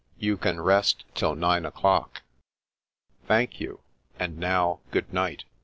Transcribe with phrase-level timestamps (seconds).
[0.17, 2.23] You can rest till nine o'clock."
[3.27, 3.81] "Thank you.
[4.17, 5.43] And now, good night.